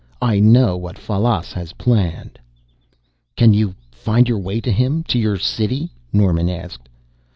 I 0.23 0.39
know 0.39 0.77
what 0.77 0.97
Fallas 0.97 1.53
has 1.53 1.73
planned." 1.73 2.39
"Can 3.35 3.53
you 3.53 3.75
find 3.91 4.27
your 4.27 4.39
way 4.39 4.59
to 4.59 4.71
him 4.71 5.03
to 5.03 5.19
your 5.19 5.37
city?" 5.37 5.91
Norman 6.11 6.49
asked. 6.49 6.89